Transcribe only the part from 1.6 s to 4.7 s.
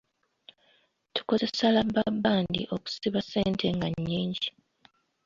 labbabbandi okusiba ssente nga nnyingi.